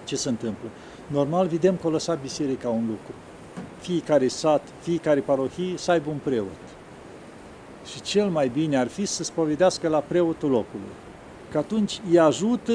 [0.04, 0.70] ce se întâmplă?
[1.08, 3.14] Normal, vedem că o lăsat biserica un lucru.
[3.80, 6.62] Fiecare sat, fiecare parohie să aibă un preot.
[7.92, 10.94] Și cel mai bine ar fi să spovedească la preotul locului
[11.54, 12.74] că atunci îi ajută,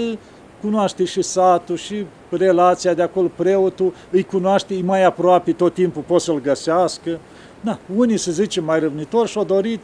[0.61, 6.03] cunoaște și satul și relația de acolo, preotul, îi cunoaște, îi mai aproape tot timpul,
[6.07, 7.19] poate să-l găsească.
[7.61, 9.81] Da, unii, să zicem, mai răvnitori și-au dorit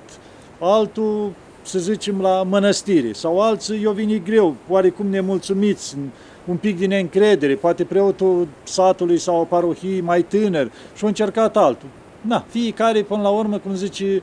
[0.61, 5.97] altul, să zicem, la mănăstire, sau alții i-au venit greu, oarecum nemulțumiți,
[6.47, 11.89] un pic din încredere, poate preotul satului sau parohii mai tânăr și au încercat altul.
[12.21, 14.23] Da, fiecare, până la urmă, cum zice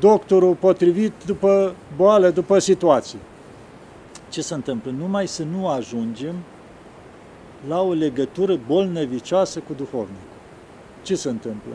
[0.00, 3.18] doctorul potrivit după boală, după situație
[4.28, 4.90] ce se întâmplă?
[4.98, 6.34] Numai să nu ajungem
[7.68, 10.38] la o legătură bolnăvicioasă cu duhovnicul.
[11.02, 11.72] Ce se întâmplă?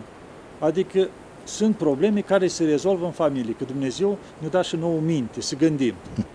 [0.60, 1.10] Adică
[1.44, 5.56] sunt probleme care se rezolvă în familie, că Dumnezeu ne dă și nouă minte, să
[5.56, 5.94] gândim.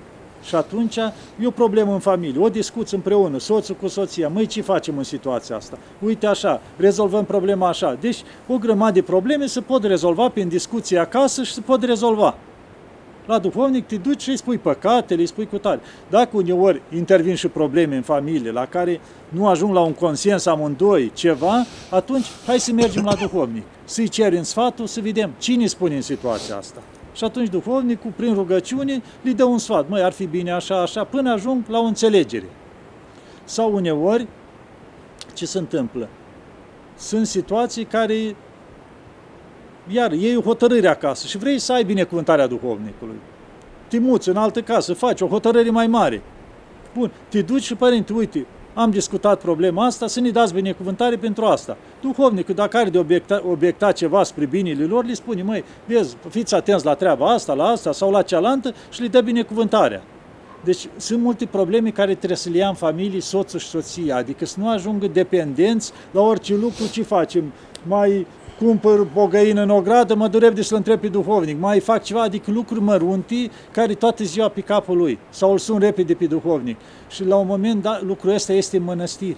[0.42, 0.96] Și atunci
[1.40, 5.04] e o problemă în familie, o discuți împreună, soțul cu soția, măi, ce facem în
[5.04, 5.78] situația asta?
[6.04, 7.96] Uite așa, rezolvăm problema așa.
[8.00, 12.35] Deci o grămadă de probleme se pot rezolva prin discuție acasă și se pot rezolva.
[13.29, 15.81] La duhovnic te duci și îi spui păcatele, îi spui cu tare.
[16.11, 21.11] Dacă uneori intervin și probleme în familie la care nu ajung la un consens amândoi
[21.14, 26.03] ceva, atunci hai să mergem la duhovnic, să-i cerem sfatul, să vedem cine spune în
[26.03, 26.83] situația asta.
[27.12, 29.88] Și atunci duhovnicul, prin rugăciune, îi dă un sfat.
[29.88, 32.49] Măi, ar fi bine așa, așa, până ajung la o înțelegere.
[33.45, 34.27] Sau uneori,
[35.35, 36.09] ce se întâmplă?
[36.97, 38.37] Sunt situații care
[39.90, 43.16] iar iei o hotărâre acasă și vrei să ai binecuvântarea duhovnicului.
[43.88, 46.22] Te muți în altă casă, faci o hotărâre mai mare.
[46.94, 51.44] Bun, te duci și părinte, uite, am discutat problema asta, să ne dați binecuvântare pentru
[51.44, 51.77] asta.
[52.01, 56.55] Duhovnicul, dacă are de obiecta, obiecta ceva spre binele lor, le spune, măi, vezi, fiți
[56.55, 60.03] atenți la treaba asta, la asta sau la cealaltă și le dă binecuvântarea.
[60.64, 64.44] Deci sunt multe probleme care trebuie să le ia în familie soțul și soția, adică
[64.44, 67.53] să nu ajungă dependenți la orice lucru ce facem.
[67.87, 68.27] Mai
[68.59, 72.23] cumpăr o găină în ogradă, mă dureb de să-l întreb pe duhovnic, mai fac ceva,
[72.23, 76.77] adică lucruri mărunti care toată ziua pe capul lui, sau îl sun repede pe duhovnic.
[77.09, 79.37] Și la un moment dat lucrul ăsta este în mănăstiri.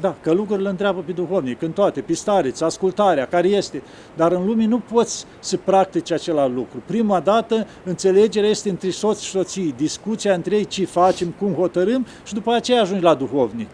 [0.00, 3.82] Da, călugărul îl întreabă pe duhovnic, în toate, pe stareți, ascultarea, care este.
[4.16, 6.82] Dar în lume nu poți să practici același lucru.
[6.86, 12.06] Prima dată, înțelegerea este între soți și soții, discuția între ei, ce facem, cum hotărâm
[12.24, 13.70] și după aceea ajungi la duhovnic.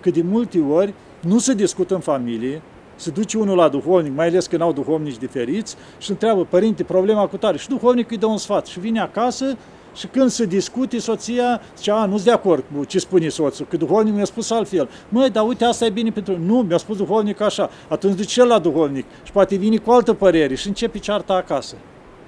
[0.00, 2.62] Că de multe ori nu se discută în familie,
[2.96, 7.26] se duce unul la duhovnic, mai ales când au duhovnici diferiți, și întreabă, părinte, problema
[7.26, 7.58] cu tare.
[7.58, 9.56] Și duhovnicul îi dă un sfat și vine acasă
[9.94, 13.76] și când se discute, soția zice, a, nu-s de acord cu ce spune soțul, că
[13.76, 14.88] duhovnicul mi-a spus altfel.
[15.08, 16.38] Măi, dar uite, asta e bine pentru...
[16.38, 17.70] Nu, mi-a spus duhovnic așa.
[17.88, 21.76] Atunci duce el la duhovnic și poate vine cu altă părere și începe cearta acasă.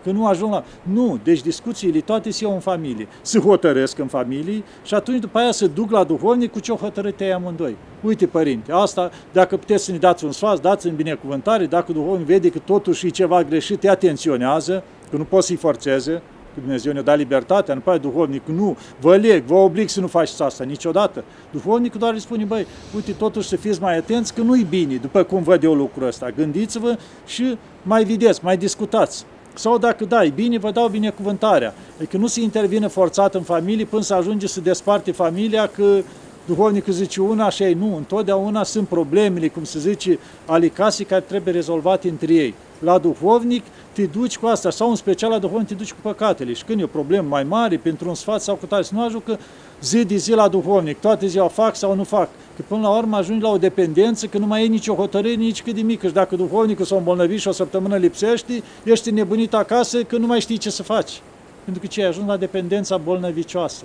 [0.04, 0.64] Că nu ajung la...
[0.82, 3.08] Nu, deci discuțiile toate se iau în familie.
[3.22, 7.20] Se hotărăsc în familie și atunci după aia se duc la duhovnic cu ce-o hotărât
[7.20, 7.76] ei amândoi.
[8.02, 12.26] Uite, părinte, asta, dacă puteți să ne dați un sfat, dați în binecuvântare, dacă duhovnic
[12.26, 16.12] vede că totuși e ceva greșit, te atenționează, că nu poți să-i forțeze,
[16.54, 20.06] că Dumnezeu ne-a dat libertatea, nu poate duhovnicul, nu, vă leg, vă oblig să nu
[20.06, 21.24] faceți asta niciodată.
[21.50, 25.22] Duhovnicul doar îi spune, băi, uite, totuși să fiți mai atenți că nu-i bine, după
[25.22, 26.30] cum văd eu lucrul ăsta.
[26.30, 29.26] Gândiți-vă și mai vedeți, mai discutați.
[29.54, 31.74] Sau dacă dai bine, vă dau binecuvântarea.
[31.96, 36.00] Adică nu se intervine forțat în familie până să ajunge să desparte familia că
[36.46, 37.96] duhovnicul zice una și ei nu.
[37.96, 42.54] Întotdeauna sunt problemele, cum se zice, ale casei care trebuie rezolvate între ei.
[42.84, 46.52] La duhovnic te duci cu asta, sau în special la duhovnic te duci cu păcatele.
[46.52, 49.04] Și când e o problemă mai mare, pentru un sfat sau cu tare, să nu
[49.04, 49.36] ajung că
[49.82, 52.28] zi de zi la duhovnic, toate ziua fac sau nu fac.
[52.56, 55.62] Că până la urmă ajungi la o dependență, că nu mai e nicio hotărâre, nici
[55.62, 56.06] cât de mică.
[56.06, 60.40] Și dacă duhovnicul s-a îmbolnăvit și o săptămână lipsești, ești nebunit acasă că nu mai
[60.40, 61.20] știi ce să faci.
[61.64, 63.84] Pentru că ce ai ajuns la dependența bolnăvicioasă.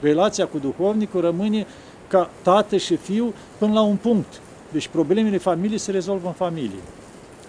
[0.00, 1.66] Relația cu duhovnicul rămâne
[2.08, 4.40] ca tată și fiu până la un punct.
[4.72, 6.80] Deci problemele familiei se rezolvă în familie.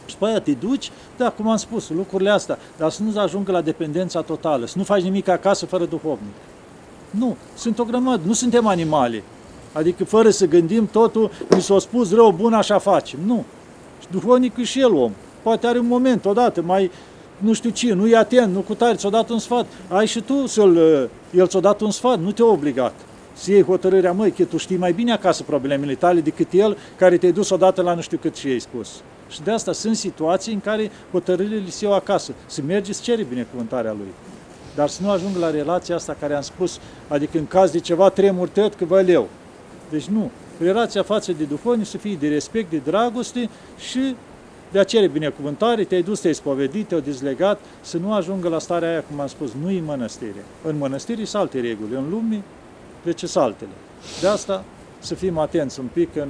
[0.06, 3.52] Și după aia te duci, da, cum am spus, lucrurile astea, dar să nu ajungă
[3.52, 6.34] la dependența totală, să nu faci nimic acasă fără duhovnic.
[7.10, 9.24] Nu, sunt o grămadă, nu suntem animale.
[9.74, 13.20] Adică fără să gândim totul, mi s-a spus rău, bun, așa facem.
[13.26, 13.44] Nu.
[14.02, 15.12] Și duhovnicul și el om.
[15.42, 16.92] Poate are un moment, odată, mai
[17.38, 19.66] nu știu ce, nu e atent, nu cu tare, ți-a dat un sfat.
[19.88, 22.94] Ai și tu să-l, el ți-a dat un sfat, nu te-a obligat.
[23.34, 27.18] Să iei hotărârea, măi, că tu știi mai bine acasă problemele tale decât el, care
[27.18, 28.90] te-ai dus odată la nu știu cât și ai spus.
[29.30, 32.34] Și de asta sunt situații în care hotărârile li se iau acasă.
[32.46, 34.14] Să mergi, să ceri binecuvântarea lui.
[34.76, 38.10] Dar să nu ajung la relația asta care am spus, adică în caz de ceva
[38.10, 39.28] tremur tăt că vă leu.
[39.90, 40.32] Deci nu.
[40.60, 44.16] Relația față de duhovnic să fie de respect, de dragoste și
[44.72, 48.90] de a cere binecuvântare, te-ai dus, te-ai spovedit, te-ai dezlegat, să nu ajungă la starea
[48.90, 50.46] aia, cum am spus, nu în mănăstire.
[50.64, 52.44] În mănăstire sunt alte reguli, în lume,
[53.04, 53.70] de ce sunt altele.
[54.22, 54.64] De asta
[55.00, 56.30] să fim atenți un pic în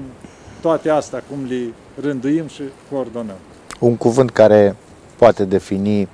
[0.62, 3.38] toate astea, cum le rânduim și coordonăm.
[3.80, 4.76] Un cuvânt care
[5.16, 6.08] poate defini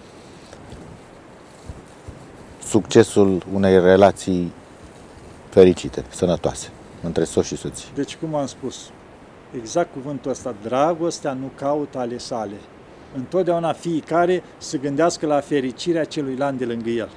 [2.63, 4.51] succesul unei relații
[5.49, 6.69] fericite, sănătoase,
[7.03, 7.89] între soț și soție.
[7.93, 8.89] Deci, cum am spus,
[9.55, 12.55] exact cuvântul ăsta, dragostea nu caută ale sale.
[13.15, 17.09] Întotdeauna fiecare să gândească la fericirea celuilalt de lângă el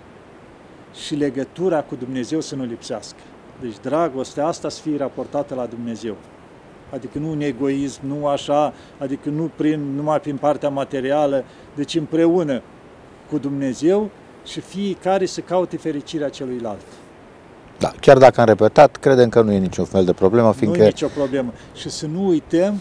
[0.95, 3.19] și legătura cu Dumnezeu să nu lipsească.
[3.61, 6.17] Deci dragostea asta să fie raportată la Dumnezeu.
[6.95, 12.63] Adică nu un egoism, nu așa, adică nu prin, numai prin partea materială, deci împreună
[13.31, 14.11] cu Dumnezeu
[14.45, 16.81] și fiecare să caute fericirea celuilalt.
[17.79, 20.79] Da, chiar dacă am repetat, credem că nu e niciun fel de problemă, fiindcă...
[20.79, 21.53] Nu e nicio problemă.
[21.75, 22.81] Și să nu uităm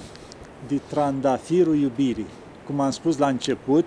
[0.68, 2.28] de trandafirul iubirii.
[2.66, 3.86] Cum am spus la început,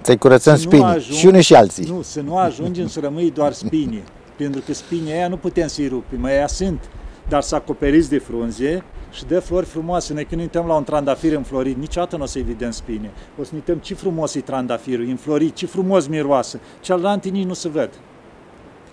[0.00, 1.84] să-i curățăm spini, ajung, și unii și alții.
[1.84, 4.02] Nu, să nu ajungem să rămâi doar spini,
[4.36, 6.88] pentru că spinii aia nu putem să-i rupim, aia sunt,
[7.28, 10.12] dar să acoperiți de frunze și de flori frumoase.
[10.12, 13.10] Noi când ne uităm la un trandafir înflorit, niciodată nu o să-i vedem spine.
[13.40, 16.60] O să ne uităm ce frumos e trandafirul, înflorit, ce frumos miroasă.
[16.80, 17.90] Cealaltă nici nu se văd.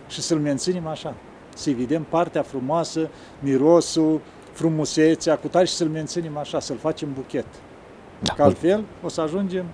[0.08, 1.16] Și să-l menținem așa.
[1.56, 7.46] Să-i vedem partea frumoasă, mirosul, frumusețea, cu tare și să-l menținem așa, să-l facem buchet.
[8.20, 8.34] Da.
[8.34, 9.66] Că altfel o să ajungem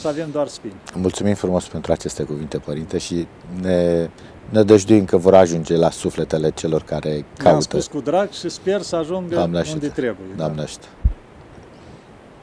[0.00, 0.74] să avem doar spini.
[0.94, 3.26] Mulțumim frumos pentru aceste cuvinte, Părinte, și
[3.60, 4.08] ne,
[4.48, 7.54] ne dăjduim că vor ajunge la sufletele celor care caută.
[7.54, 10.26] am spus cu drag și sper să ajungă Doamne unde trebuie.
[10.36, 10.86] Doamne ajută.